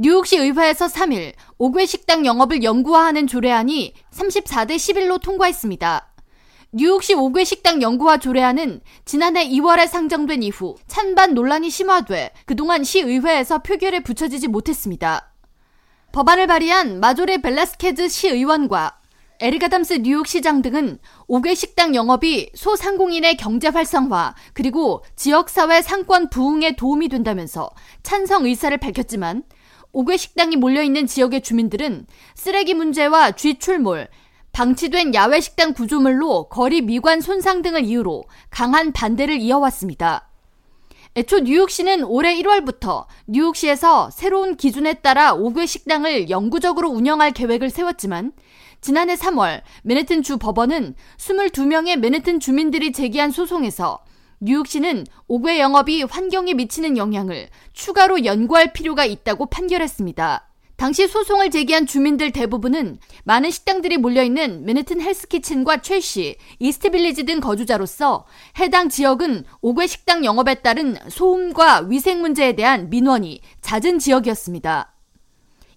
[0.00, 6.14] 뉴욕시 의회에서 3일 옥외 식당 영업을 영구화하는 조례안이 34대 11로 통과했습니다.
[6.70, 14.04] 뉴욕시 옥외 식당 영구화 조례안은 지난해 2월에 상정된 이후 찬반 논란이 심화돼 그동안 시의회에서 표결에
[14.04, 15.32] 붙여지지 못했습니다.
[16.12, 19.00] 법안을 발의한 마조리 벨라스케즈 시의원과
[19.40, 27.08] 에릭 아담스 뉴욕시장 등은 옥외 식당 영업이 소상공인의 경제 활성화 그리고 지역사회 상권 부흥에 도움이
[27.08, 27.70] 된다면서
[28.04, 29.42] 찬성 의사를 밝혔지만
[29.94, 34.08] 5개 식당이 몰려있는 지역의 주민들은 쓰레기 문제와 쥐출몰,
[34.52, 40.28] 방치된 야외 식당 구조물로 거리 미관 손상 등을 이유로 강한 반대를 이어왔습니다.
[41.16, 48.32] 애초 뉴욕시는 올해 1월부터 뉴욕시에서 새로운 기준에 따라 5개 식당을 영구적으로 운영할 계획을 세웠지만
[48.80, 54.00] 지난해 3월 맨해튼 주 법원은 22명의 맨해튼 주민들이 제기한 소송에서
[54.40, 60.44] 뉴욕시는 5개 영업이 환경에 미치는 영향을 추가로 연구할 필요가 있다고 판결했습니다.
[60.76, 68.26] 당시 소송을 제기한 주민들 대부분은 많은 식당들이 몰려있는 맨해튼 헬스키친과 최시, 이스트빌리지 등 거주자로서
[68.60, 74.94] 해당 지역은 5개 식당 영업에 따른 소음과 위생 문제에 대한 민원이 잦은 지역이었습니다.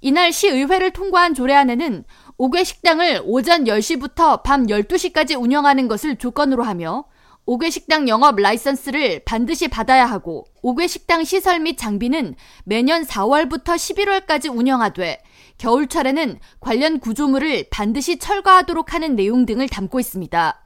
[0.02, 2.03] 이날 시의회를 통과한 조례안에는
[2.38, 7.06] 5개 식당을 오전 10시부터 밤 12시까지 운영하는 것을 조건으로 하며
[7.52, 14.55] 5개 식당 영업 라이선스를 반드시 받아야 하고 5개 식당 시설 및 장비는 매년 4월부터 11월까지
[14.55, 15.21] 운영하되
[15.57, 20.66] 겨울철에는 관련 구조물을 반드시 철거하도록 하는 내용 등을 담고 있습니다.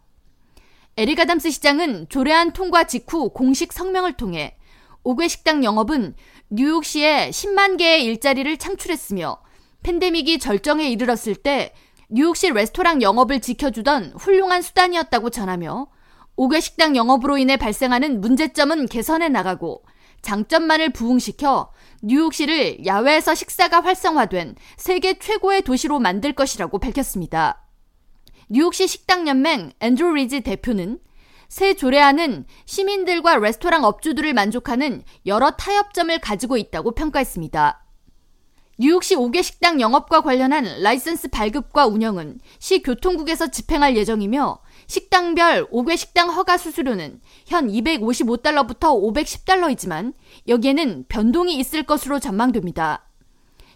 [0.98, 4.56] 에리가담스 시장은 조례안 통과 직후 공식 성명을 통해
[5.04, 6.14] 5개 식당 영업은
[6.52, 9.40] 뉴욕시에 10만 개의 일자리를 창출했으며
[9.82, 11.74] 팬데믹이 절정에 이르렀을 때
[12.10, 15.88] 뉴욕시 레스토랑 영업을 지켜주던 훌륭한 수단이었다고 전하며
[16.38, 19.84] 옥외 식당 영업으로 인해 발생하는 문제점은 개선해 나가고
[20.22, 27.62] 장점만을 부흥시켜 뉴욕시를 야외에서 식사가 활성화된 세계 최고의 도시로 만들 것이라고 밝혔습니다.
[28.50, 31.00] 뉴욕시 식당연맹 앤드루 리지 대표는
[31.48, 37.85] 새 조례안은 시민들과 레스토랑 업주들을 만족하는 여러 타협점을 가지고 있다고 평가했습니다.
[38.78, 46.30] 뉴욕시 옥외 식당 영업과 관련한 라이선스 발급과 운영은 시 교통국에서 집행할 예정이며 식당별 옥외 식당
[46.30, 50.14] 허가 수수료는 현 255달러부터 510달러이지만
[50.50, 53.08] 여기에는 변동이 있을 것으로 전망됩니다.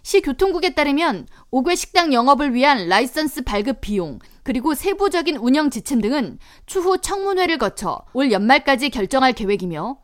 [0.02, 6.38] 시 교통국에 따르면 옥외 식당 영업을 위한 라이선스 발급 비용 그리고 세부적인 운영 지침 등은
[6.66, 9.96] 추후 청문회를 거쳐 올 연말까지 결정할 계획이며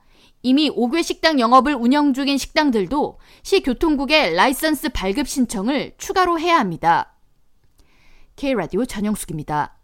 [0.47, 7.17] 이미 5개 식당 영업을 운영 중인 식당들도 시 교통국에 라이선스 발급 신청을 추가로 해야 합니다.
[8.37, 9.76] K라디오 전영숙입니다.